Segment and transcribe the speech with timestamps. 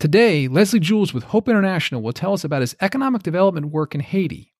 [0.00, 4.00] Today, Lesly Jules with Hope International will tell us about his economic development work in
[4.00, 4.54] Haiti.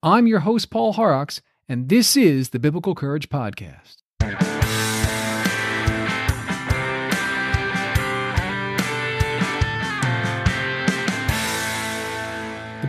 [0.00, 3.96] I'm your host, Paul Horrocks, and this is the Biblical Courage Podcast.
[4.20, 4.28] The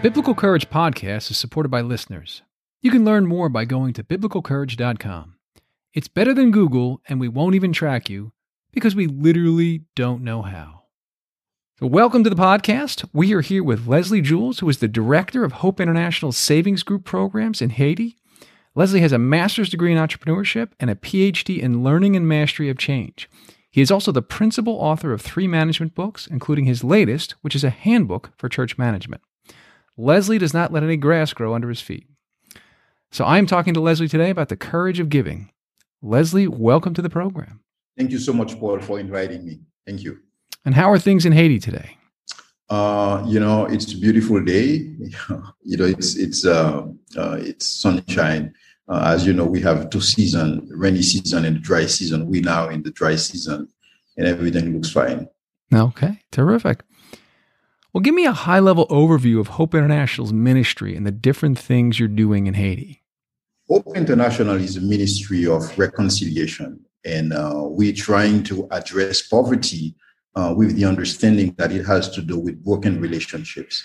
[0.03, 2.43] Biblical Courage Podcast is supported by listeners.
[2.83, 5.33] You can learn more by going to biblicalcourage.com.
[5.95, 8.33] It's better than Google, and we won't even track you
[8.71, 10.80] because we literally don't know how.
[11.81, 13.09] Welcome to the podcast.
[13.11, 17.05] We are here with Lesly Jules, who is the director of Hope International Savings Group
[17.05, 18.17] programs in Haiti.
[18.75, 22.77] Lesly has a master's degree in entrepreneurship and a PhD in learning and mastery of
[22.77, 23.27] change.
[23.71, 27.63] He is also the principal author of three management books, including his latest, which is
[27.63, 29.23] a handbook for church management.
[29.97, 32.05] Lesly does not let any grass grow under his feet.
[33.11, 35.49] So, I am talking to Lesly today about the courage of giving.
[36.03, 37.61] Lesly, welcome to the program.
[37.97, 39.61] Thank you so much, Paul, for inviting me.
[39.87, 40.19] Thank you.
[40.65, 41.97] And how are things in Haiti today?
[42.69, 44.77] Uh, you know, it's a beautiful day.
[45.63, 46.83] you know, it's it's uh,
[47.17, 48.53] uh, it's sunshine.
[48.87, 52.27] Uh, as you know, we have two season, rainy season and dry season.
[52.27, 53.67] We now in the dry season,
[54.17, 55.27] and everything looks fine.
[55.73, 56.83] Okay, terrific.
[57.93, 61.99] Well, give me a high level overview of Hope International's ministry and the different things
[61.99, 63.03] you're doing in Haiti.
[63.69, 69.95] Hope International is a ministry of reconciliation, and uh, we're trying to address poverty
[70.35, 73.83] uh, with the understanding that it has to do with broken relationships.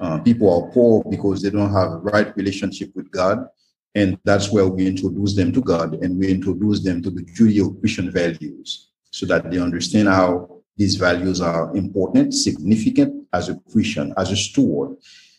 [0.00, 3.46] Uh, people are poor because they don't have a right relationship with God.
[3.94, 7.80] And that's where we introduce them to God and we introduce them to the Judeo
[7.80, 14.14] Christian values so that they understand how these values are important, significant as a Christian,
[14.16, 14.96] as a steward.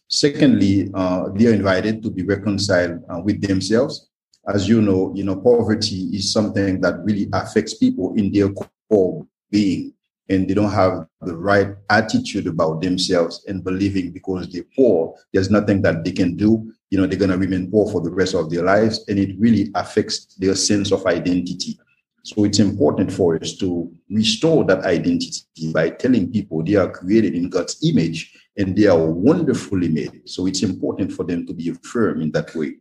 [0.10, 4.10] Secondly, uh, they are invited to be reconciled uh, with themselves.
[4.48, 9.26] As you know, you know, poverty is something that really affects people in their core
[9.52, 9.94] being
[10.30, 15.50] and they don't have the right attitude about themselves and believing because they're poor, there's
[15.50, 16.72] nothing that they can do.
[16.92, 19.04] You know, they're going to remain poor for the rest of their lives.
[19.08, 21.80] And it really affects their sense of identity.
[22.24, 25.42] So it's important for us to restore that identity
[25.74, 30.22] by telling people they are created in God's image and they are wonderfully made.
[30.26, 32.76] So it's important for them to be affirmed in that way.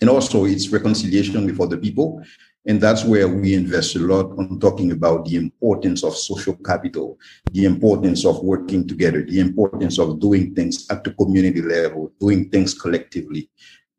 [0.00, 2.22] And also, it's reconciliation with other people
[2.68, 7.18] and that's where we invest a lot on talking about the importance of social capital,
[7.50, 12.50] the importance of working together, the importance of doing things at the community level, doing
[12.50, 13.48] things collectively.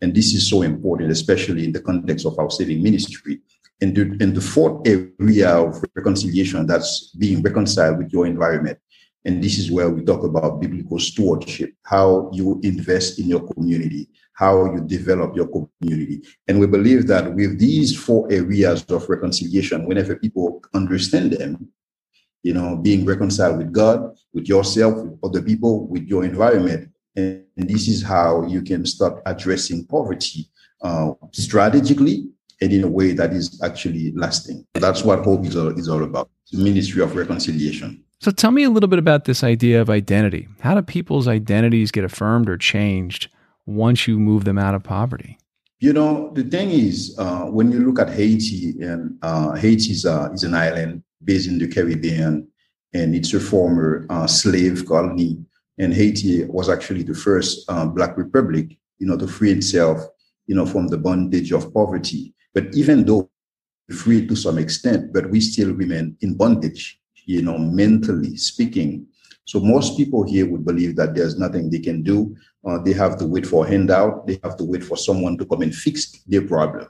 [0.01, 3.39] And this is so important, especially in the context of our saving ministry.
[3.81, 8.77] And the, and the fourth area of reconciliation that's being reconciled with your environment.
[9.25, 14.09] And this is where we talk about biblical stewardship, how you invest in your community,
[14.39, 15.49] how you develop your
[15.81, 16.21] community.
[16.47, 21.67] And we believe that with these four areas of reconciliation, whenever people understand them,
[22.41, 23.99] you know, being reconciled with God,
[24.33, 29.21] with yourself, with other people, with your environment, and, this is how you can start
[29.25, 30.49] addressing poverty
[30.81, 32.29] uh, strategically
[32.61, 34.65] and in a way that is actually lasting.
[34.75, 36.29] That's what hope is all, is all about.
[36.53, 38.01] The ministry of reconciliation.
[38.21, 40.47] So tell me a little bit about this idea of identity.
[40.61, 43.27] How do people's identities get affirmed or changed
[43.69, 45.37] once you move them out of poverty?
[45.79, 50.05] You know, the thing is, uh, when you look at Haiti, and uh, Haiti is,
[50.05, 52.47] uh, is, an island based in the Caribbean,
[52.93, 55.37] and it's a former uh, slave colony.
[55.77, 60.01] And Haiti was actually the first uh, Black republic, you know, to free itself,
[60.47, 62.33] you know, from the bondage of poverty.
[62.53, 63.29] But even though
[63.93, 69.07] free to some extent, but we still remain in bondage, you know, mentally speaking.
[69.45, 72.35] So most people here would believe that there's nothing they can do.
[72.69, 74.27] Uh, they have to wait for a handout.
[74.27, 76.87] They have to wait for someone to come and fix their problem.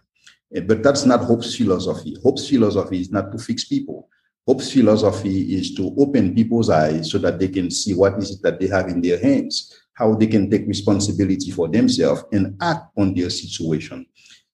[0.53, 2.17] Eh, but that's not Hope's philosophy.
[2.21, 4.09] Hope's philosophy is not to fix people.
[4.45, 8.41] Hope's philosophy is to open people's eyes so that they can see what is it
[8.41, 12.87] that they have in their hands, how they can take responsibility for themselves and act
[12.97, 14.05] on their situation.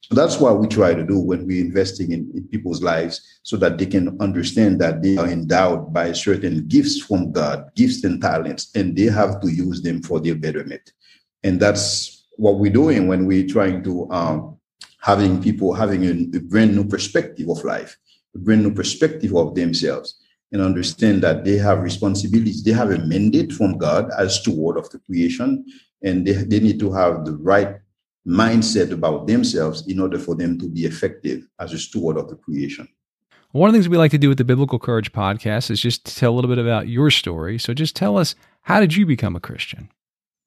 [0.01, 3.57] So that's what we try to do when we're investing in, in, people's lives so
[3.57, 8.21] that they can understand that they are endowed by certain gifts from God, gifts and
[8.21, 10.91] talents, and they have to use them for their betterment.
[11.45, 14.57] And that's what we're doing when we're trying to um,
[14.99, 17.95] having people having a, a brand new perspective of life,
[18.35, 20.19] a brand new perspective of themselves,
[20.51, 22.63] and understand that they have responsibilities.
[22.63, 25.63] They have a mandate from God as steward of the creation,
[26.01, 27.75] and they, they need to have the right
[28.27, 32.37] mindset about themselves in order for them to be effective as a steward of the
[32.37, 32.87] creation.
[33.51, 36.17] One of the things we like to do with the Biblical Courage podcast is just
[36.17, 37.59] tell a little bit about your story.
[37.59, 38.33] So just tell us,
[38.63, 39.89] how did you become a Christian?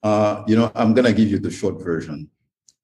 [0.02, 2.28] Uh, you know, I'm going to give you the short version.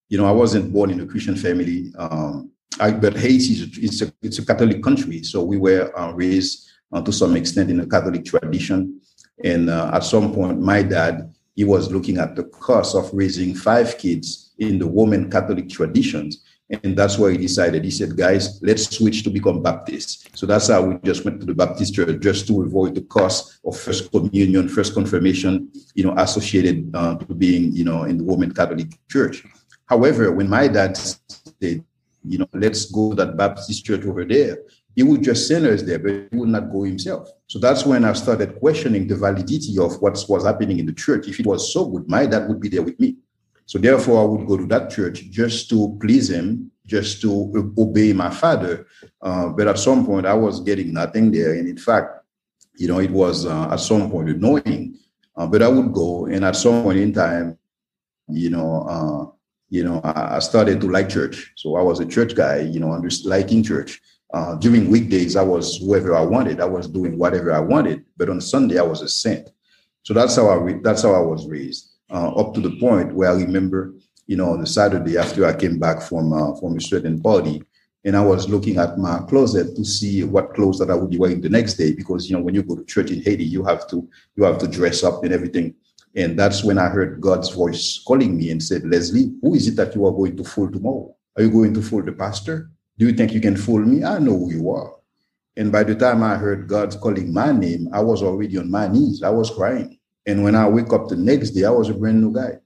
[0.08, 2.50] You know, I wasn't born in a Christian family, um,
[2.80, 3.52] I, but Haiti
[3.86, 5.22] is a, it's a Catholic country.
[5.22, 9.00] So we were uh, raised uh, to some extent in a Catholic tradition.
[9.42, 13.54] And uh, at some point, my dad, he was looking at the cost of raising
[13.54, 16.44] five kids in the Roman Catholic traditions.
[16.70, 20.26] And that's why he decided, he said, guys, let's switch to become Baptists.
[20.34, 23.60] So that's how we just went to the Baptist church just to avoid the cost
[23.64, 28.24] of first communion, first confirmation, you know, associated uh, to being, you know, in the
[28.24, 29.44] Roman Catholic church.
[29.86, 31.84] However, when my dad said,
[32.26, 34.58] you know, let's go to that Baptist church over there,
[34.96, 37.28] he would just send us there, but he would not go himself.
[37.46, 41.28] So that's when I started questioning the validity of what was happening in the church.
[41.28, 43.16] If it was so good, my dad would be there with me.
[43.66, 48.12] So therefore, I would go to that church just to please him, just to obey
[48.12, 48.86] my father.
[49.22, 51.54] Uh, but at some point, I was getting nothing there.
[51.54, 52.24] And in fact,
[52.76, 54.98] you know, it was uh, at some point annoying.
[55.36, 57.58] Uh, but I would go, and at some point in time,
[58.28, 59.30] you know, uh,
[59.70, 61.52] you know, I, started to like church.
[61.56, 64.00] So I was a church guy, you know, under, liking church.
[64.32, 66.60] Uh, during weekdays, I was whoever I wanted.
[66.60, 68.04] I was doing whatever I wanted.
[68.16, 69.48] But on Sunday, I was a saint.
[70.02, 73.14] So that's how I re- that's how I was raised uh, up to the point
[73.14, 73.92] where I remember,
[74.26, 77.62] you know, on the Saturday after I came back from uh, from a certain party,
[78.04, 81.18] and I was looking at my closet to see what clothes that I would be
[81.18, 83.64] wearing the next day because you know when you go to church in Haiti, you
[83.64, 85.74] have to you have to dress up and everything.
[86.16, 89.74] And that's when I heard God's voice calling me and said, Lesly, who is it
[89.76, 91.12] that you are going to fool tomorrow?
[91.36, 92.70] Are you going to fool the pastor?
[92.98, 94.04] Do you think you can fool me?
[94.04, 94.94] I know who you are.
[95.56, 98.86] And by the time I heard God calling my name, I was already on my
[98.86, 99.24] knees.
[99.24, 99.98] I was crying.
[100.26, 102.58] And when I wake up the next day, I was a brand new guy.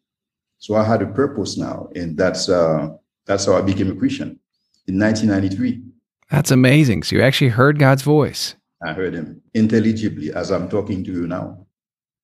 [0.58, 2.88] So I had a purpose now, and that's uh,
[3.26, 4.38] that's how I became a Christian
[4.86, 5.82] in 1993.
[6.30, 7.04] That's amazing.
[7.04, 8.56] So you actually heard God's voice.
[8.84, 11.66] I heard him intelligibly as I'm talking to you now.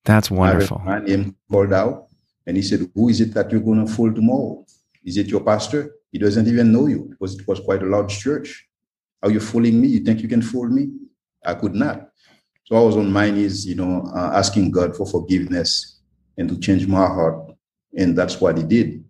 [0.05, 0.83] That's wonderful.
[0.85, 2.09] my name called out,
[2.47, 4.65] and he said, "Who is it that you're going to fool tomorrow?
[5.05, 5.95] Is it your pastor?
[6.11, 8.69] He doesn't even know you because it was quite a large church.
[9.23, 9.89] Are you fooling me?
[9.89, 10.91] You think you can fool me?
[11.45, 12.09] I could not.
[12.65, 16.01] So I was on my knees, you know, uh, asking God for forgiveness
[16.39, 17.53] and to change my heart.
[17.97, 19.05] And that's what he did.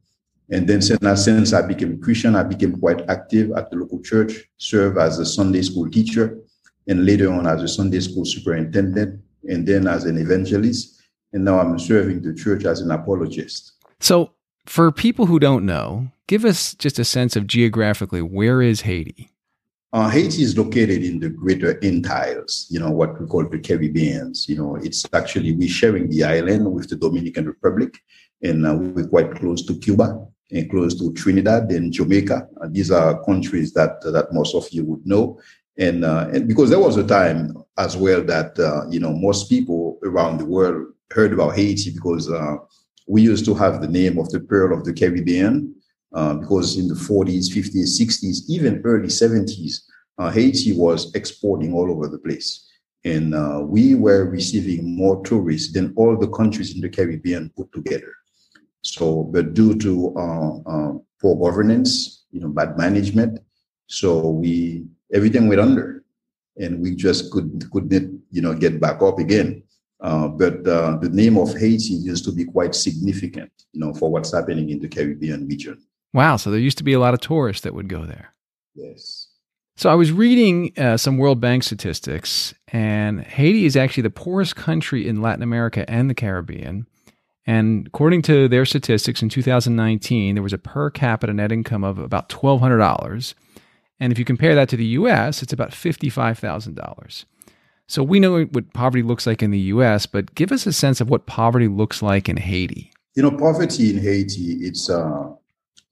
[0.51, 4.99] And then since I became Christian, I became quite active at the local church, served
[4.99, 6.39] as a Sunday school teacher,
[6.87, 11.01] and later on as a Sunday school superintendent, and then as an evangelist.
[11.33, 13.73] And now I'm serving the church as an apologist.
[14.01, 14.33] So
[14.67, 19.31] for people who don't know, give us just a sense of geographically where is Haiti?
[19.95, 24.49] Uh, Haiti is located in the Greater Antilles, you know, what we call the Caribbeans.
[24.49, 27.97] You know, it's actually, we're sharing the island with the Dominican Republic,
[28.43, 30.19] and uh, we're quite close to Cuba
[30.51, 32.49] and close to Trinidad and Jamaica.
[32.61, 35.39] Uh, these are countries that that most of you would know.
[35.79, 39.49] And, uh, and because there was a time as well that, uh, you know, most
[39.49, 42.57] people around the world heard about Haiti because uh,
[43.07, 45.73] we used to have the name of the Pearl of the Caribbean
[46.15, 49.83] uh, because in the 40s, 50s, 60s, even early 70s,
[50.19, 52.71] uh, Haiti was exporting all over the place.
[53.05, 57.71] And uh, we were receiving more tourists than all the countries in the Caribbean put
[57.73, 58.15] together.
[58.83, 63.41] So, but due to uh, uh, poor governance, you know, bad management,
[63.87, 66.05] so we everything went under,
[66.57, 69.63] and we just could couldn't you know get back up again.
[70.01, 74.11] Uh, but uh, the name of Haiti used to be quite significant, you know, for
[74.11, 75.81] what's happening in the Caribbean region.
[76.15, 76.37] Wow.
[76.37, 78.33] So there used to be a lot of tourists that would go there.
[78.75, 79.29] Yes.
[79.77, 84.55] So I was reading uh, some World Bank statistics, and Haiti is actually the poorest
[84.55, 86.87] country in Latin America and the Caribbean.
[87.45, 91.99] And according to their statistics in 2019, there was a per capita net income of
[91.99, 93.35] about $1,200.
[93.99, 97.25] And if you compare that to the US, it's about $55,000.
[97.87, 101.01] So we know what poverty looks like in the US, but give us a sense
[101.01, 102.93] of what poverty looks like in Haiti.
[103.15, 105.33] You know, poverty in Haiti, it's uh,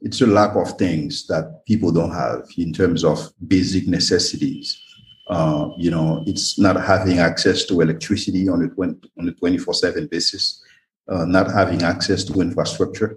[0.04, 4.80] it's a lack of things that people don't have in terms of basic necessities.
[5.28, 10.10] Uh, you know, it's not having access to electricity on a, 20, on a 24-7
[10.10, 10.62] basis,
[11.08, 13.16] uh, not having access to infrastructure,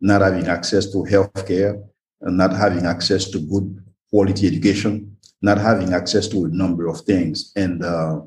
[0.00, 1.82] not having access to healthcare,
[2.22, 7.00] and not having access to good quality education, not having access to a number of
[7.02, 7.52] things.
[7.56, 8.20] And uh,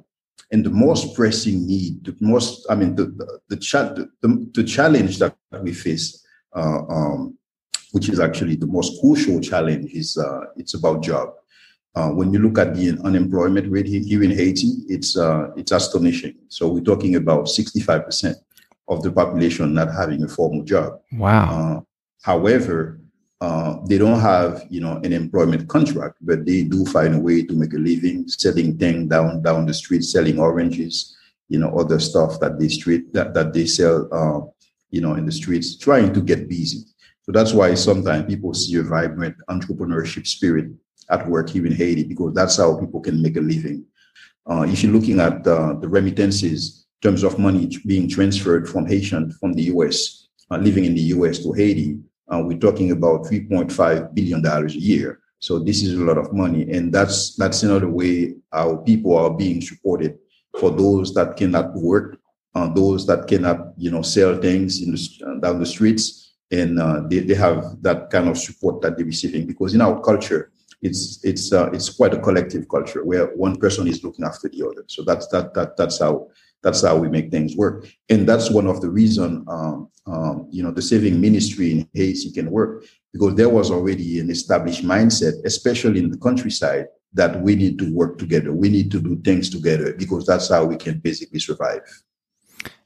[0.51, 5.19] and the most pressing need, the most, I mean, the the, the, the, the challenge
[5.19, 6.25] that we face
[6.55, 7.37] uh, um,
[7.91, 11.33] which is actually the most crucial challenge, is uh, it's about job.
[11.95, 16.35] Uh, when you look at the unemployment rate here in Haiti, it's uh, it's astonishing.
[16.47, 18.35] So we're talking about 65%
[18.87, 20.99] of the population not having a formal job.
[21.13, 21.47] Wow.
[21.49, 21.81] Uh,
[22.21, 22.99] however,
[23.41, 27.43] uh, they don't have you know an employment contract, but they do find a way
[27.43, 31.17] to make a living selling things down down the street, selling oranges,
[31.47, 34.41] you know, other stuff that they street that, that they sell, uh,
[34.91, 36.85] you know, in the streets, trying to get busy.
[37.29, 40.71] So that's why sometimes people see a vibrant entrepreneurship spirit
[41.11, 43.85] at work here in Haiti because that's how people can make a living.
[44.49, 48.87] Uh, if you're looking at uh, the remittances in terms of money being transferred from
[48.87, 50.27] Haitian from the U.S.
[50.49, 51.37] Uh, living in the U.S.
[51.43, 51.99] to Haiti,
[52.33, 55.19] uh, we're talking about 3.5 billion dollars a year.
[55.37, 59.29] So this is a lot of money, and that's that's another way our people are
[59.29, 60.17] being supported
[60.59, 62.17] for those that cannot work,
[62.55, 66.79] uh, those that cannot you know sell things in the, uh, down the streets, and
[66.79, 70.51] uh, they, they have that kind of support that they're receiving because in our culture
[70.81, 74.65] it's it's uh, it's quite a collective culture where one person is looking after the
[74.65, 74.83] other.
[74.87, 76.29] So that's that that that's how
[76.63, 80.63] that's how we make things work, and that's one of the reason um, um, you
[80.63, 85.33] know the saving ministry in Haiti can work because there was already an established mindset,
[85.43, 88.53] especially in the countryside, that we need to work together.
[88.53, 91.81] We need to do things together because that's how we can basically survive.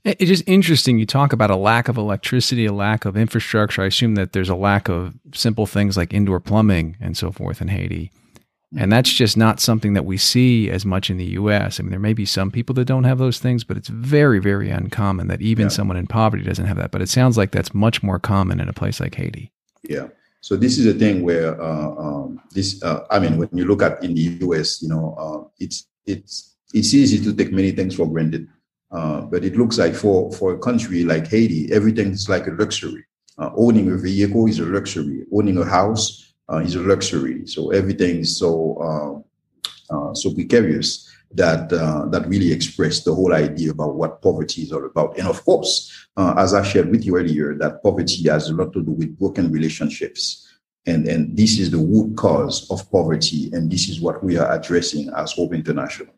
[0.05, 0.99] It's just interesting.
[0.99, 3.83] You talk about a lack of electricity, a lack of infrastructure.
[3.83, 7.61] I assume that there's a lack of simple things like indoor plumbing and so forth
[7.61, 8.11] in Haiti.
[8.75, 11.79] And that's just not something that we see as much in the US.
[11.79, 14.39] I mean, there may be some people that don't have those things, but it's very,
[14.39, 15.69] very uncommon that even yeah.
[15.69, 16.91] someone in poverty doesn't have that.
[16.91, 19.51] But it sounds like that's much more common in a place like Haiti.
[19.83, 20.07] Yeah.
[20.41, 22.81] So this is a thing where uh, um, this.
[22.83, 26.55] Uh, I mean, when you look at in the U.S., you know, uh, it's it's
[26.73, 28.49] it's easy to take many things for granted,
[28.93, 32.51] uh, but it looks like for for a country like Haiti, everything is like a
[32.51, 33.03] luxury.
[33.37, 35.25] Uh, owning a vehicle is a luxury.
[35.33, 37.47] Owning a house uh, is a luxury.
[37.47, 39.23] So everything is so
[40.13, 44.85] so precarious that uh, that really expressed the whole idea about what poverty is all
[44.85, 45.17] about.
[45.17, 48.73] And of course, uh, as I shared with you earlier, that poverty has a lot
[48.73, 50.47] to do with broken relationships.
[50.85, 53.49] And, and this is the root cause of poverty.
[53.53, 56.13] And this is what we are addressing as Hope International.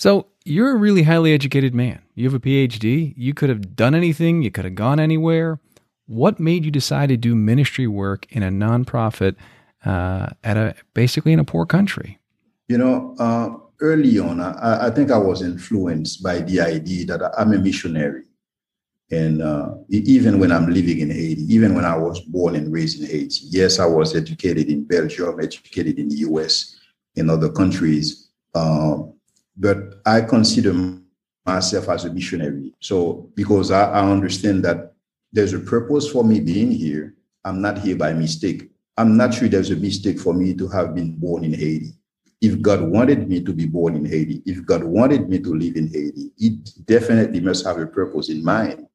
[0.00, 2.00] So you're a really highly educated man.
[2.14, 3.12] You have a PhD.
[3.18, 4.40] You could have done anything.
[4.40, 5.60] You could have gone anywhere.
[6.06, 9.36] What made you decide to do ministry work in a nonprofit
[9.84, 12.18] uh, at a basically in a poor country?
[12.68, 13.50] You know, uh,
[13.82, 18.22] early on, I, I, think I was influenced by the idea that I'm a missionary.
[19.10, 23.02] And uh, even when I'm living in Haiti, even when I was born and raised
[23.02, 26.80] in Haiti, yes, I was educated in Belgium, educated in the US,
[27.16, 28.30] in other countries.
[28.54, 29.02] Uh,
[29.56, 30.72] but I consider
[31.46, 32.74] myself as a missionary.
[32.80, 34.94] So, because I, I understand that
[35.32, 37.14] there's a purpose for me being here,
[37.44, 38.70] I'm not here by mistake.
[38.96, 41.94] I'm not sure there's a mistake for me to have been born in Haiti
[42.40, 45.76] if God wanted me to be born in Haiti, if God wanted me to live
[45.76, 46.50] in Haiti, He
[46.84, 48.86] definitely must have a purpose in mind.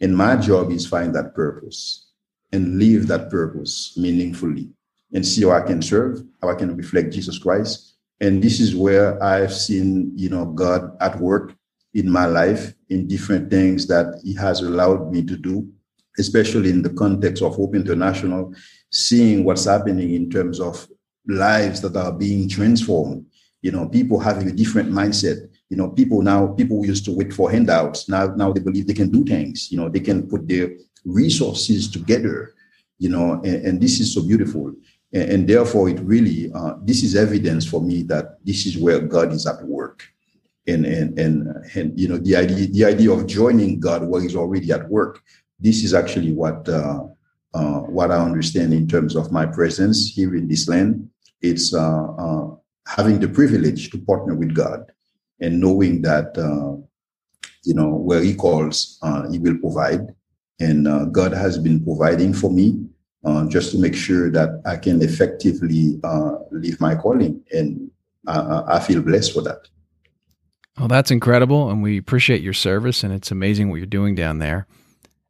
[0.00, 2.10] And my job is find that purpose
[2.52, 4.70] and live that purpose meaningfully
[5.12, 7.87] and see how I can serve, how I can reflect Jesus Christ.
[8.20, 11.54] And this is where I've seen, you know, God at work
[11.94, 15.68] in my life in different things that He has allowed me to do,
[16.18, 18.52] especially in the context of Hope International,
[18.90, 20.88] seeing what's happening in terms of
[21.26, 23.24] lives that are being transformed.
[23.62, 25.48] You know, people having a different mindset.
[25.68, 28.08] You know, people now, people used to wait for handouts.
[28.08, 29.70] Now, now they believe they can do things.
[29.70, 30.70] You know, they can put their
[31.04, 32.54] resources together.
[32.98, 34.74] You know, and, and this is so beautiful.
[35.12, 39.00] And, and therefore, it really, uh, this is evidence for me that this is where
[39.00, 40.06] God is at work.
[40.66, 41.46] And, and and
[41.76, 45.22] and you know the idea the idea of joining God where He's already at work.
[45.58, 47.04] This is actually what uh,
[47.54, 51.08] uh, what I understand in terms of my presence here in this land
[51.40, 52.54] it's uh, uh,
[52.86, 54.90] having the privilege to partner with God
[55.40, 56.76] and knowing that, uh,
[57.64, 58.98] you know, where He calls,
[59.30, 60.14] He will provide.
[60.60, 62.84] And God has been providing for me
[63.24, 67.42] Uh, just to make sure that I can effectively uh, live my calling.
[67.52, 67.90] And
[68.28, 69.68] uh, I feel blessed for that.
[70.78, 71.68] Well, that's incredible.
[71.68, 73.02] And we appreciate your service.
[73.02, 74.68] And it's amazing what you're doing down there.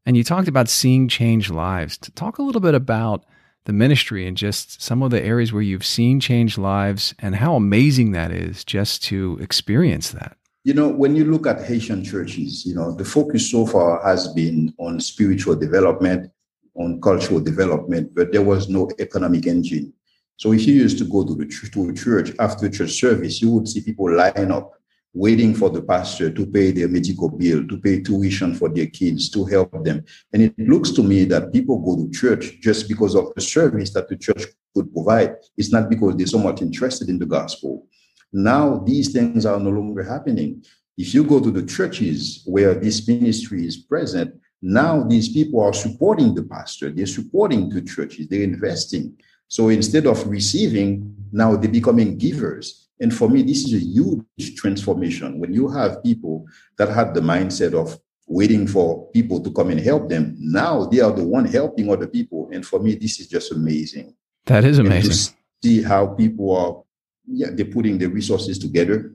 [0.05, 1.97] And you talked about seeing change lives.
[1.99, 3.25] To talk a little bit about
[3.65, 7.55] the ministry and just some of the areas where you've seen change lives and how
[7.55, 10.37] amazing that is just to experience that.
[10.65, 14.29] You know, when you look at Haitian churches, you know, the focus so far has
[14.29, 16.31] been on spiritual development,
[16.79, 19.93] on cultural development, but there was no economic engine.
[20.37, 23.69] So if you used to go to the to church after church service, you would
[23.69, 24.73] see people line up
[25.13, 29.31] waiting for the pastor to pay their medical bill, to pay tuition for their kids,
[29.31, 30.05] to help them.
[30.33, 33.91] And it looks to me that people go to church just because of the service
[33.95, 34.45] that the church
[34.75, 35.35] could provide.
[35.57, 37.87] It's not because they're so much interested in the gospel.
[38.33, 40.63] Now, these things are no longer happening.
[40.97, 45.73] If you go to the churches where this ministry is present, now these people are
[45.73, 49.17] supporting the pastor, they're supporting the churches, they're investing.
[49.49, 52.89] So instead of receiving, now they're becoming givers.
[53.01, 55.39] And for me, this is a huge transformation.
[55.39, 56.47] When you have people
[56.79, 61.01] that had the mindset of waiting for people to come and help them, now they
[61.01, 62.51] are the one helping other people.
[62.53, 64.15] And for me, this is just amazing.
[64.47, 65.35] That is amazing.
[65.63, 66.83] see how people are,
[67.27, 69.13] yeah, they're putting the resources together,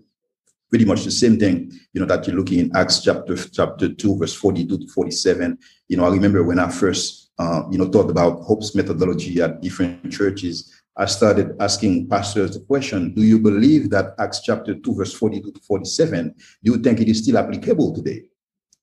[0.73, 4.17] pretty much the same thing, you know, that you're looking in Acts chapter chapter two,
[4.17, 5.55] verse 42 to 47.
[5.87, 9.61] You know, I remember when I first uh, you know thought about Hope's methodology at
[9.61, 14.95] different churches, I started asking pastors the question, do you believe that Acts chapter 2,
[14.95, 18.23] verse 42 to 47, do you think it is still applicable today?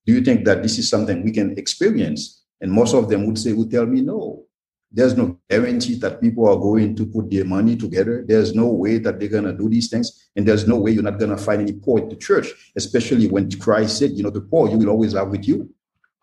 [0.05, 2.45] Do you think that this is something we can experience?
[2.61, 4.45] And most of them would say, would tell me no.
[4.91, 8.25] There's no guarantee that people are going to put their money together.
[8.27, 10.29] There's no way that they're going to do these things.
[10.35, 13.27] And there's no way you're not going to find any poor at the church, especially
[13.27, 15.73] when Christ said, you know, the poor you will always have with you.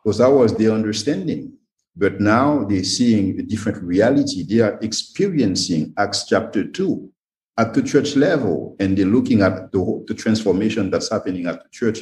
[0.02, 1.54] Because that was their understanding.
[1.96, 4.44] But now they're seeing a different reality.
[4.44, 7.10] They are experiencing Acts chapter 2
[7.58, 11.68] at the church level, and they're looking at the, the transformation that's happening at the
[11.70, 12.00] church.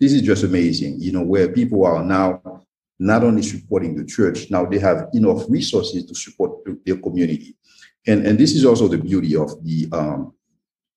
[0.00, 2.40] This is just amazing, you know, where people are now
[2.98, 6.52] not only supporting the church, now they have enough resources to support
[6.86, 7.56] their community.
[8.06, 10.34] And, and this is also the beauty of the um,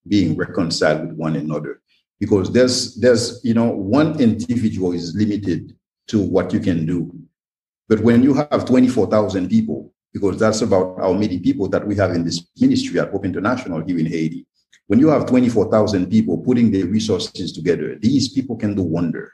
[0.08, 1.82] being reconciled with one another,
[2.20, 5.76] because there's there's you know one individual is limited
[6.08, 7.12] to what you can do,
[7.88, 12.12] but when you have 24,000 people, because that's about how many people that we have
[12.12, 14.46] in this ministry at Hope International here in Haiti,
[14.88, 19.32] when you have 24,000 people putting their resources together, these people can do wonder.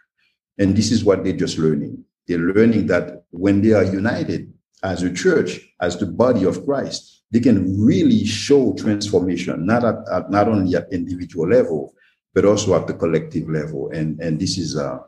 [0.57, 2.03] And this is what they're just learning.
[2.27, 4.53] They're learning that when they are united
[4.83, 9.95] as a church, as the body of Christ, they can really show transformation, not at,
[10.11, 11.93] at not only at individual level,
[12.33, 13.89] but also at the collective level.
[13.91, 14.99] And and this is, uh,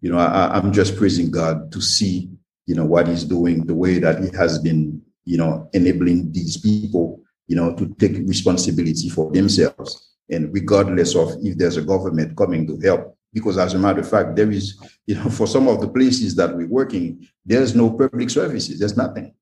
[0.00, 2.30] you know, I, I'm just praising God to see,
[2.66, 6.56] you know, what He's doing, the way that He has been, you know, enabling these
[6.56, 12.36] people, you know, to take responsibility for themselves, and regardless of if there's a government
[12.36, 15.68] coming to help, because as a matter of fact, there is, you know, for some
[15.68, 19.34] of the places that we're working, there's no public services, there's nothing.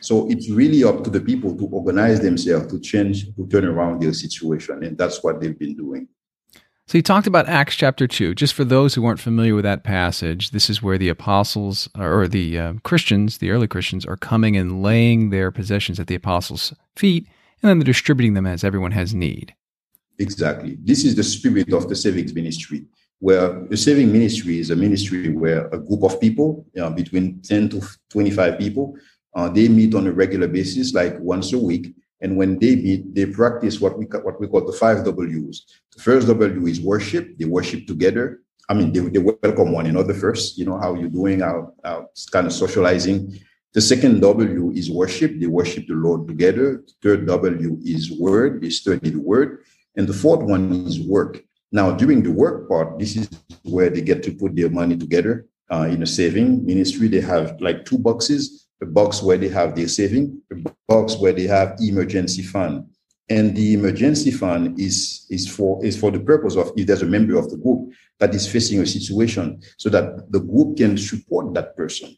[0.00, 4.00] So it's really up to the people to organize themselves to change, to turn around
[4.00, 4.82] their situation.
[4.84, 6.08] And that's what they've been doing.
[6.86, 8.34] So you talked about Acts chapter 2.
[8.34, 12.26] Just for those who weren't familiar with that passage, this is where the apostles or
[12.26, 16.74] the uh, Christians, the early Christians, are coming and laying their possessions at the apostles'
[16.96, 17.28] feet,
[17.62, 19.54] and then they're distributing them as everyone has need.
[20.20, 20.76] Exactly.
[20.84, 22.84] This is the spirit of the savings ministry,
[23.20, 27.40] where the saving ministry is a ministry where a group of people, you know, between
[27.40, 27.80] 10 to
[28.10, 28.96] 25 people,
[29.34, 31.94] uh, they meet on a regular basis, like once a week.
[32.20, 35.64] And when they meet, they practice what we what we call the five W's.
[35.96, 37.38] The first W is worship.
[37.38, 38.42] They worship together.
[38.68, 40.58] I mean, they, they welcome one another first.
[40.58, 43.40] You know how you're doing, how, how kind of socializing.
[43.72, 45.40] The second W is worship.
[45.40, 46.84] They worship the Lord together.
[46.86, 48.60] The third W is word.
[48.60, 49.64] They study the word.
[49.96, 51.42] And the fourth one is work.
[51.72, 53.28] Now, during the work part, this is
[53.62, 57.08] where they get to put their money together uh, in a saving ministry.
[57.08, 61.32] They have like two boxes a box where they have their saving, a box where
[61.32, 62.86] they have emergency fund.
[63.28, 67.06] And the emergency fund is, is for is for the purpose of if there's a
[67.06, 71.54] member of the group that is facing a situation so that the group can support
[71.54, 72.16] that person.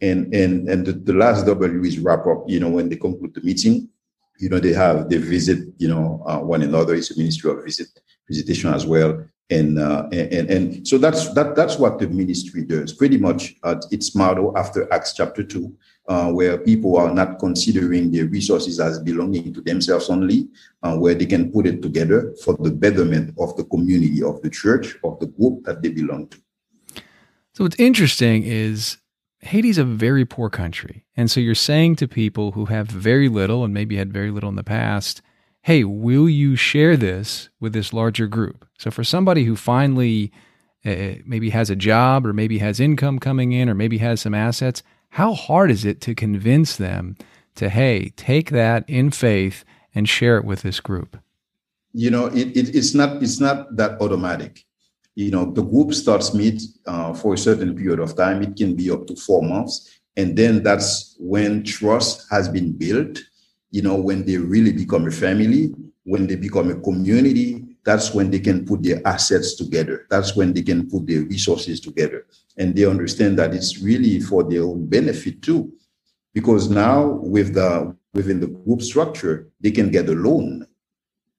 [0.00, 3.34] And and and the, the last W is wrap up, you know, when they conclude
[3.34, 3.88] the meeting,
[4.38, 6.94] you know, they have, they visit, you know, uh, one another.
[6.94, 7.88] It's a ministry of visit,
[8.28, 9.24] visitation as well.
[9.50, 13.84] And, uh, and, and so that's, that, that's what the ministry does pretty much at
[13.90, 15.76] its model after Acts chapter two,
[16.08, 20.48] uh, where people are not considering their resources as belonging to themselves only,
[20.82, 24.48] uh, where they can put it together for the betterment of the community, of the
[24.48, 26.38] church, of the group that they belong to.
[27.52, 28.96] So what's interesting is
[29.42, 31.04] Haiti's a very poor country.
[31.16, 34.48] And so you're saying to people who have very little and maybe had very little
[34.48, 35.20] in the past,
[35.62, 38.66] hey, will you share this with this larger group?
[38.78, 40.32] So for somebody who finally
[40.84, 44.34] uh, maybe has a job or maybe has income coming in or maybe has some
[44.34, 47.16] assets, how hard is it to convince them
[47.56, 51.18] to, hey, take that in faith and share it with this group?
[51.92, 54.64] You know, it, it, it's not it's not that automatic
[55.14, 58.42] you know, the group starts meet uh, for a certain period of time.
[58.42, 60.00] It can be up to four months.
[60.16, 63.18] And then that's when trust has been built,
[63.70, 68.30] you know, when they really become a family, when they become a community, that's when
[68.30, 70.06] they can put their assets together.
[70.08, 72.26] That's when they can put their resources together.
[72.56, 75.72] And they understand that it's really for their own benefit too.
[76.34, 80.66] Because now with the within the group structure, they can get a loan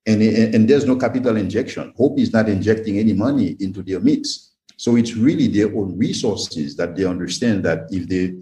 [0.06, 1.94] and, and there's no capital injection.
[1.96, 4.52] Hope is not injecting any money into their mix.
[4.76, 8.36] So it's really their own resources that they understand that if they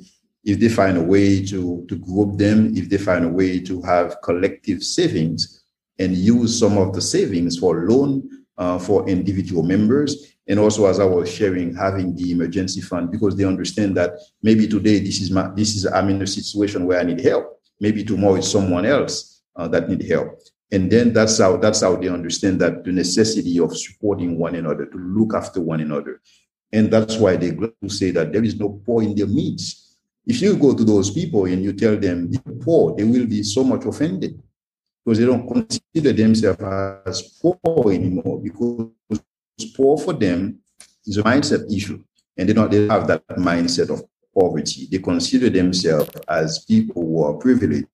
[0.44, 3.80] if they find a way to, to group them, if they find a way to
[3.84, 5.64] have collective savings
[6.00, 11.00] and use some of the savings for loan uh, for individual members, and also as
[11.00, 15.30] I was sharing, having the emergency fund because they understand that maybe today this is
[15.30, 17.62] my this is I'm in a situation where I need help.
[17.80, 21.96] Maybe tomorrow it's someone else uh, that need help And then that's how that's how
[21.98, 26.22] they understand that the necessity of supporting one another, to look after one another.
[26.72, 27.58] And that's why they
[27.88, 29.98] say that there is no poor in their midst.
[30.26, 33.44] If you go to those people and you tell them they're poor, they will be
[33.44, 34.42] so much offended
[35.04, 36.62] because they don't consider themselves
[37.06, 38.88] as poor anymore because
[39.76, 40.60] poor for them
[41.06, 42.02] is a mindset issue
[42.38, 44.04] and they don't they have that mindset of
[44.38, 47.88] poverty they consider themselves as people who are privileged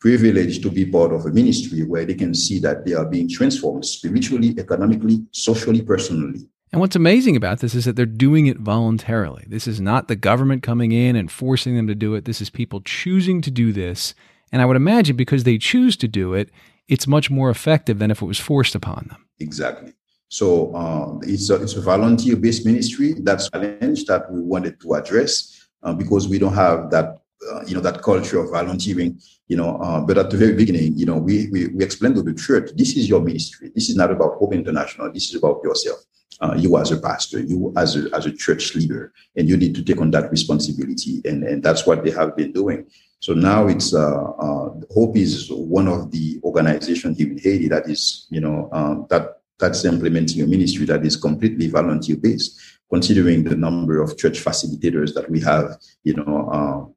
[0.00, 3.28] privileged to be part of a ministry where they can see that they are being
[3.28, 8.58] transformed spiritually economically socially personally and what's amazing about this is that they're doing it
[8.58, 9.42] voluntarily.
[9.48, 12.26] This is not the government coming in and forcing them to do it.
[12.26, 14.14] This is people choosing to do this
[14.52, 16.50] and I would imagine because they choose to do it,
[16.88, 19.26] it's much more effective than if it was forced upon them.
[19.40, 19.92] Exactly.
[20.28, 23.14] So um, it's a, it's a volunteer based ministry.
[23.18, 27.64] That's a challenge that we wanted to address uh, because we don't have that uh,
[27.66, 29.20] you know that culture of volunteering.
[29.46, 32.22] You know, uh, but at the very beginning, you know, we, we we explained to
[32.22, 33.70] the church, this is your ministry.
[33.74, 35.12] This is not about Hope International.
[35.12, 36.00] This is about yourself.
[36.40, 39.74] Uh, you as a pastor, you as a, as a church leader, and you need
[39.74, 41.20] to take on that responsibility.
[41.24, 42.86] And, and that's what they have been doing.
[43.20, 47.88] So now it's uh, uh, Hope is one of the organizations here in Haiti that
[47.88, 52.60] is, you know, um, that that's implementing a ministry that is completely volunteer based,
[52.92, 56.94] considering the number of church facilitators that we have, you know,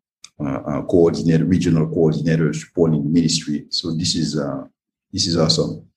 [0.87, 3.65] coordinator, regional coordinators supporting the ministry.
[3.69, 4.65] So this is uh,
[5.11, 5.87] this is awesome.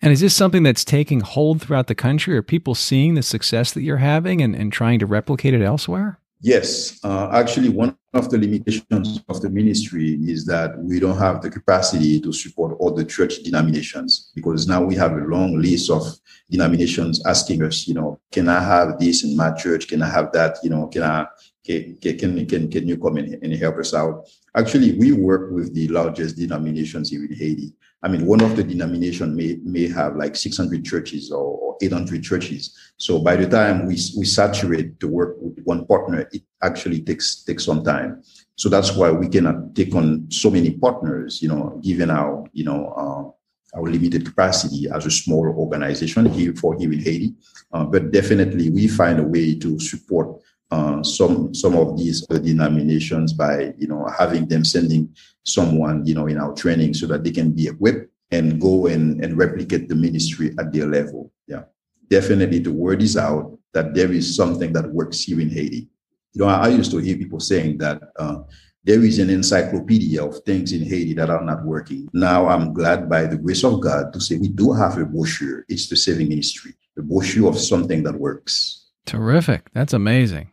[0.00, 2.36] And is this something that's taking hold throughout the country?
[2.36, 6.18] Are people seeing the success that you're having and, and trying to replicate it elsewhere?
[6.44, 11.40] Yes, uh, actually, one of the limitations of the ministry is that we don't have
[11.40, 15.88] the capacity to support all the church denominations because now we have a long list
[15.88, 16.02] of
[16.50, 19.86] denominations asking us, you know, can I have this in my church?
[19.86, 20.58] Can I have that?
[20.64, 21.26] You know, can I
[21.64, 24.28] can can can, can you come in and help us out?
[24.56, 27.72] Actually, we work with the largest denominations here in Haiti.
[28.02, 32.22] I mean, one of the denomination may may have like 600 churches or, or 800
[32.22, 32.76] churches.
[32.96, 37.44] So by the time we we saturate to work with one partner, it actually takes
[37.44, 38.22] takes some time.
[38.56, 41.40] So that's why we cannot take on so many partners.
[41.40, 46.54] You know, given our you know uh, our limited capacity as a small organization here
[46.54, 47.34] for here in Haiti.
[47.72, 53.34] Uh, but definitely, we find a way to support uh, some some of these denominations
[53.34, 57.30] by you know having them sending someone you know in our training so that they
[57.30, 61.30] can be equipped and go and, and replicate the ministry at their level.
[61.46, 61.64] Yeah.
[62.08, 65.90] Definitely the word is out that there is something that works here in haiti.
[66.32, 68.38] You know i, I used to hear people saying that uh,
[68.82, 72.08] there is an encyclopedia of things in haiti that are not working.
[72.14, 75.66] Now i'm glad by the grace of god to say we do have a brochure.
[75.68, 78.88] It's the saving ministry the brochure of something that works.
[79.04, 79.70] Terrific.
[79.74, 80.52] That's amazing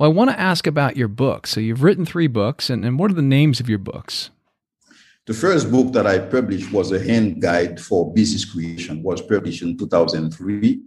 [0.00, 1.46] well, I want to ask about your book.
[1.46, 4.30] So you've written three books, and, and what are the names of your books?
[5.26, 9.02] The first book that I published was a hand guide for business creation.
[9.02, 10.80] was published in 2003,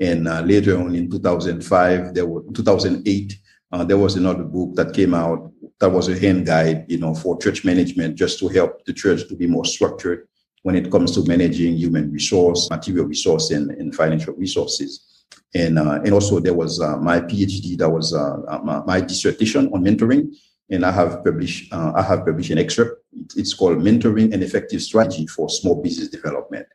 [0.00, 3.38] and uh, later on in 2005, there was 2008.
[3.70, 7.14] Uh, there was another book that came out that was a hand guide, you know,
[7.14, 10.26] for church management, just to help the church to be more structured
[10.62, 15.15] when it comes to managing human resource, material resource, and, and financial resources
[15.54, 19.00] and uh, and also there was uh, my PhD that was uh, uh, my, my,
[19.00, 20.34] dissertation on mentoring,
[20.70, 23.04] and I have published uh, I have published an excerpt.
[23.36, 26.66] It's called "Mentoring An Effective Strategy for Small Business Development,"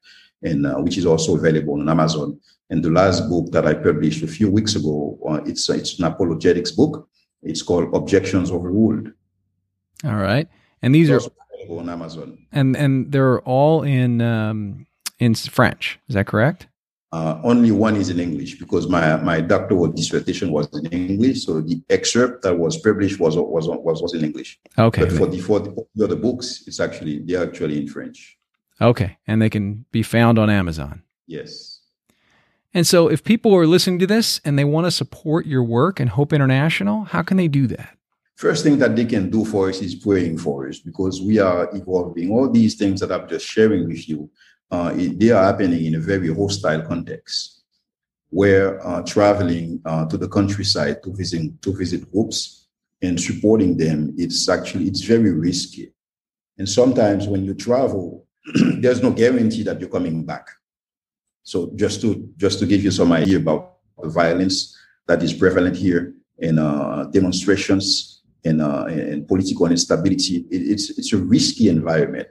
[0.41, 2.39] and uh, which is also available on Amazon.
[2.69, 6.71] And the last book that I published a few weeks ago, it's it's an apologetics
[6.71, 7.07] book.
[7.43, 9.11] It's called "Objections Overruled."
[10.05, 10.47] All right,
[10.81, 11.31] and these it's are
[11.69, 14.87] on Amazon, and and they're all in um,
[15.19, 15.99] in French.
[16.07, 16.67] Is that correct?
[17.13, 21.45] Uh, only one is in English because my, my doctoral dissertation was in English.
[21.45, 24.59] So the excerpt that was published was was was, was in English.
[24.77, 25.03] Okay.
[25.03, 28.37] But for the for the other books, it's actually they're actually in French.
[28.79, 31.03] Okay, and they can be found on Amazon.
[31.27, 31.81] Yes.
[32.73, 35.99] And so, if people are listening to this and they want to support your work
[35.99, 37.97] and Hope International, how can they do that?
[38.37, 41.69] First thing that they can do for us is praying for us because we are
[41.75, 42.31] evolving.
[42.31, 44.31] All these things that I'm just sharing with you
[44.71, 47.63] uh, it, they are happening in a very hostile context
[48.29, 52.67] where uh, traveling uh, to the countryside to visit to visit groups
[53.01, 55.93] and supporting them it's actually it's very risky.
[56.57, 58.25] And sometimes when you travel
[58.79, 60.47] there's no guarantee that you're coming back.
[61.43, 65.75] So just to just to give you some idea about the violence that is prevalent
[65.75, 72.27] here in uh, demonstrations and, uh, and political instability it, it's it's a risky environment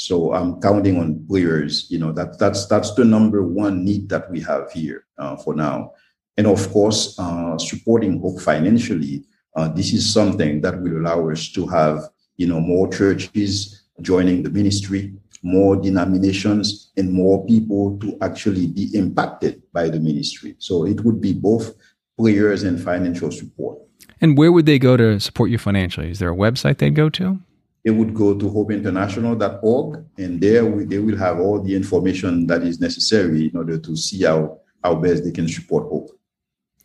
[0.00, 1.86] so I'm counting on players.
[1.90, 5.54] You know that that's that's the number one need that we have here uh, for
[5.54, 5.92] now,
[6.36, 9.24] and of course uh, supporting Hope financially.
[9.54, 14.42] Uh, this is something that will allow us to have you know more churches joining
[14.42, 15.12] the ministry.
[15.42, 20.54] more denominations, and more people to actually be impacted by the ministry.
[20.58, 21.74] So it would be both
[22.18, 23.78] prayers and financial support.
[24.20, 26.10] And where would they go to support you financially?
[26.10, 27.40] Is there a website they'd go to?
[27.84, 32.62] They would go to hopeinternational.org, and there we, they will have all the information that
[32.62, 36.10] is necessary in order to see how, how best they can support hope.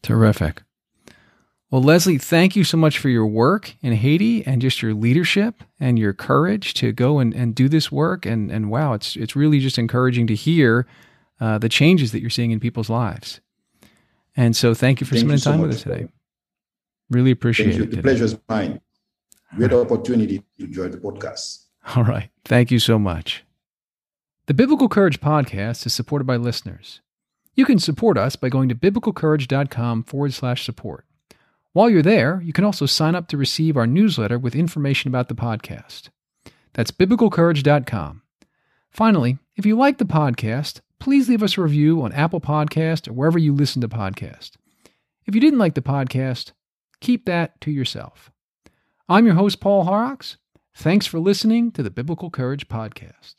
[0.01, 0.61] Terrific.
[1.71, 5.63] Well, Lesly, thank you so much for your work in Haiti and just your leadership
[5.79, 8.25] and your courage to go and, and do this work.
[8.25, 10.87] And, and wow, it's, it's really just encouraging to hear
[11.41, 13.41] uh, the changes that you're seeing in people's lives.
[14.37, 16.07] And so thank you for Thank spending you so time with us today.
[17.09, 17.83] Really appreciate Thank you.
[17.83, 17.91] it.
[17.91, 18.79] The pleasure is mine.
[19.55, 21.65] Great opportunity to join the podcast.
[21.95, 22.29] All right.
[22.43, 23.43] Thank you so much.
[24.47, 27.01] The Biblical Courage podcast is supported by listeners.
[27.55, 31.05] You can support us by going to biblicalcourage.com forward slash support.
[31.73, 35.29] While you're there, you can also sign up to receive our newsletter with information about
[35.29, 36.09] the podcast.
[36.73, 38.21] That's biblicalcourage.com.
[38.91, 43.13] Finally, if you like the podcast, please leave us a review on Apple Podcast or
[43.13, 44.51] wherever you listen to podcasts.
[45.25, 46.51] If you didn't like the podcast,
[47.01, 48.31] keep that to yourself.
[49.07, 50.37] I'm your host, Paul Horrocks.
[50.75, 53.35] Thanks for listening to the Biblical Courage Podcast.